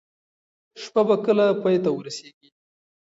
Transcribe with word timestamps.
شپه 0.81 1.01
به 1.07 1.15
کله 1.25 1.45
پای 1.61 1.77
ته 1.83 1.89
ورسیږي؟ 1.93 2.49